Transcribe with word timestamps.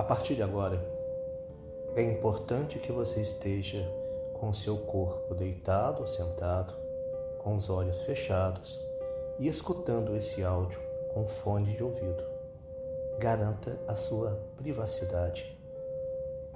A 0.00 0.02
partir 0.02 0.34
de 0.34 0.42
agora, 0.42 0.82
é 1.94 2.02
importante 2.02 2.78
que 2.78 2.90
você 2.90 3.20
esteja 3.20 3.86
com 4.32 4.48
o 4.48 4.54
seu 4.54 4.78
corpo 4.78 5.34
deitado 5.34 6.00
ou 6.00 6.08
sentado, 6.08 6.72
com 7.38 7.54
os 7.54 7.68
olhos 7.68 8.00
fechados 8.00 8.80
e 9.38 9.46
escutando 9.46 10.16
esse 10.16 10.42
áudio 10.42 10.80
com 11.12 11.28
fone 11.28 11.76
de 11.76 11.84
ouvido. 11.84 12.24
Garanta 13.18 13.78
a 13.86 13.94
sua 13.94 14.40
privacidade 14.56 15.54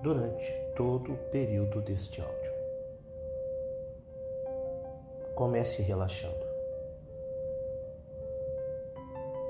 durante 0.03 0.50
todo 0.75 1.12
o 1.12 1.19
período 1.31 1.83
deste 1.83 2.22
áudio. 2.22 2.53
Comece 5.34 5.83
relaxando. 5.83 6.47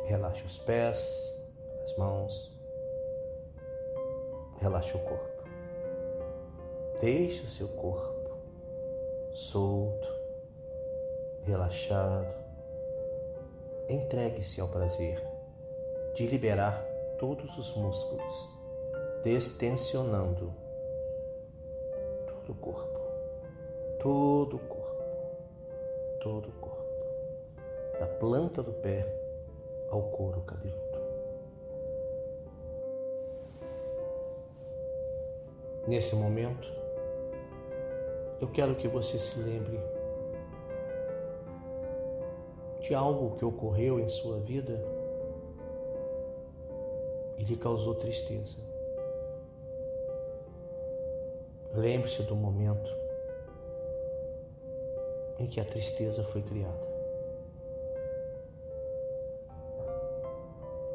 Relaxe 0.07 0.43
os 0.43 0.59
pés, 0.59 1.41
as 1.85 1.97
mãos, 1.97 2.54
relaxe 4.61 4.97
o 4.97 5.01
corpo. 5.01 5.45
Deixe 7.01 7.45
o 7.45 7.49
seu 7.49 7.69
corpo 7.69 8.15
solto, 9.35 10.09
relaxado. 11.43 12.35
Entregue-se 13.89 14.61
ao 14.61 14.69
prazer 14.69 15.23
de 16.15 16.27
liberar 16.27 16.83
todos 17.19 17.57
os 17.59 17.75
músculos, 17.75 18.49
destensionando 19.23 20.55
todo 22.27 22.53
o 22.53 22.55
corpo, 22.55 23.01
todo 24.01 24.57
o 24.57 24.61
corpo, 24.61 25.05
todo 26.23 26.49
o 26.49 26.53
corpo, 26.53 27.99
da 27.99 28.07
planta 28.07 28.63
do 28.63 28.73
pé 28.73 29.05
ao 29.91 30.03
couro 30.03 30.41
cabeludo. 30.43 30.94
Nesse 35.87 36.17
momento, 36.17 36.73
eu 38.41 38.49
quero 38.49 38.75
que 38.75 38.89
você 38.89 39.19
se 39.19 39.39
lembre 39.39 39.79
de 42.81 42.95
algo 42.95 43.37
que 43.37 43.45
ocorreu 43.45 44.01
em 44.01 44.09
sua 44.09 44.39
vida 44.41 44.83
e 47.37 47.45
lhe 47.45 47.57
causou 47.57 47.95
tristeza. 47.95 48.57
Lembre-se 51.75 52.23
do 52.23 52.35
momento 52.35 52.91
em 55.39 55.47
que 55.47 55.61
a 55.61 55.65
tristeza 55.65 56.23
foi 56.23 56.41
criada. 56.41 56.95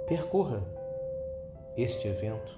Percorra 0.07 0.63
este 1.77 2.07
evento 2.07 2.57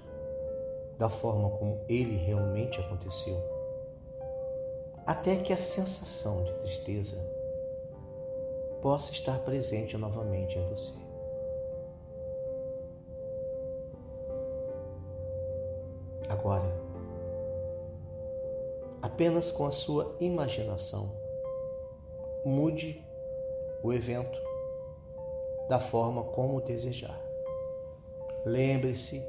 da 1.02 1.10
forma 1.10 1.50
como 1.50 1.80
ele 1.88 2.16
realmente 2.16 2.78
aconteceu, 2.78 3.36
até 5.04 5.34
que 5.34 5.52
a 5.52 5.58
sensação 5.58 6.44
de 6.44 6.52
tristeza 6.58 7.16
possa 8.80 9.10
estar 9.10 9.40
presente 9.40 9.98
novamente 9.98 10.56
em 10.56 10.68
você. 10.68 10.92
Agora, 16.28 16.72
apenas 19.02 19.50
com 19.50 19.66
a 19.66 19.72
sua 19.72 20.14
imaginação, 20.20 21.10
mude 22.44 23.04
o 23.82 23.92
evento 23.92 24.40
da 25.68 25.80
forma 25.80 26.22
como 26.22 26.60
desejar. 26.60 27.20
Lembre-se 28.46 29.20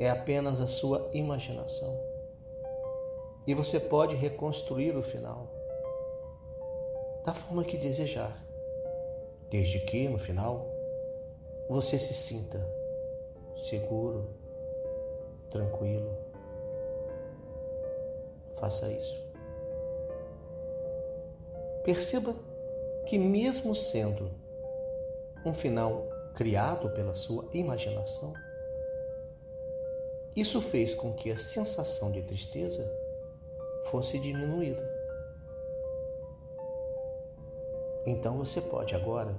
é 0.00 0.08
apenas 0.08 0.60
a 0.62 0.66
sua 0.66 1.08
imaginação. 1.12 1.94
E 3.46 3.52
você 3.52 3.78
pode 3.78 4.16
reconstruir 4.16 4.96
o 4.96 5.02
final 5.02 5.46
da 7.24 7.34
forma 7.34 7.62
que 7.62 7.76
desejar, 7.76 8.34
desde 9.50 9.78
que 9.78 10.08
no 10.08 10.18
final 10.18 10.66
você 11.68 11.98
se 11.98 12.14
sinta 12.14 12.66
seguro, 13.54 14.26
tranquilo. 15.50 16.16
Faça 18.58 18.90
isso. 18.90 19.30
Perceba 21.84 22.34
que, 23.06 23.18
mesmo 23.18 23.74
sendo 23.74 24.30
um 25.44 25.54
final 25.54 26.06
criado 26.34 26.88
pela 26.90 27.14
sua 27.14 27.48
imaginação, 27.52 28.32
isso 30.40 30.58
fez 30.60 30.94
com 30.94 31.12
que 31.12 31.30
a 31.30 31.36
sensação 31.36 32.10
de 32.10 32.22
tristeza 32.22 32.90
fosse 33.84 34.18
diminuída. 34.18 34.82
Então 38.06 38.38
você 38.38 38.60
pode 38.62 38.94
agora 38.94 39.36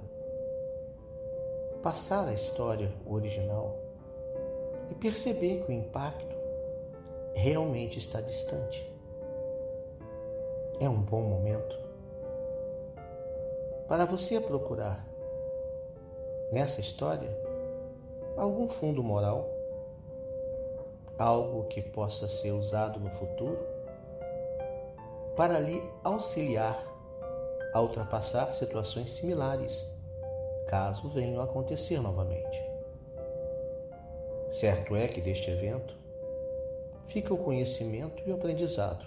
passar 1.82 2.28
a 2.28 2.32
história 2.32 2.92
original 3.04 3.76
e 4.90 4.94
perceber 4.94 5.64
que 5.64 5.72
o 5.72 5.74
impacto 5.74 6.36
realmente 7.34 7.98
está 7.98 8.20
distante. 8.20 8.88
É 10.78 10.88
um 10.88 11.00
bom 11.00 11.22
momento 11.22 11.76
para 13.88 14.04
você 14.04 14.40
procurar 14.40 15.04
nessa 16.52 16.80
história 16.80 17.28
algum 18.36 18.68
fundo 18.68 19.02
moral 19.02 19.51
algo 21.22 21.64
que 21.68 21.80
possa 21.80 22.26
ser 22.26 22.50
usado 22.50 22.98
no 22.98 23.08
futuro 23.10 23.64
para 25.36 25.60
lhe 25.60 25.80
auxiliar 26.02 26.84
a 27.72 27.80
ultrapassar 27.80 28.52
situações 28.52 29.10
similares, 29.10 29.84
caso 30.66 31.08
venham 31.08 31.40
a 31.40 31.44
acontecer 31.44 32.00
novamente. 32.00 32.60
Certo 34.50 34.94
é 34.96 35.08
que 35.08 35.20
deste 35.20 35.50
evento 35.50 35.96
fica 37.06 37.32
o 37.32 37.38
conhecimento 37.38 38.22
e 38.26 38.30
o 38.30 38.34
aprendizado. 38.34 39.06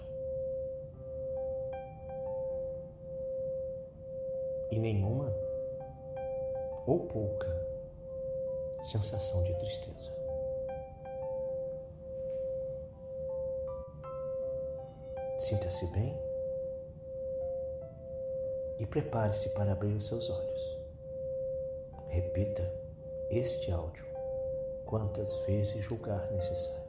E 4.70 4.78
nenhuma 4.78 5.32
ou 6.86 7.00
pouca 7.00 7.46
sensação 8.82 9.44
de 9.44 9.54
tristeza. 9.54 10.25
Sinta-se 15.48 15.86
bem 15.92 16.12
e 18.80 18.86
prepare-se 18.86 19.50
para 19.50 19.70
abrir 19.70 19.94
os 19.94 20.04
seus 20.08 20.28
olhos. 20.28 20.78
Repita 22.08 22.68
este 23.30 23.70
áudio 23.70 24.04
quantas 24.84 25.32
vezes 25.46 25.84
julgar 25.84 26.28
necessário. 26.32 26.85